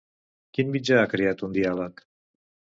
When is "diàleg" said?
1.59-2.03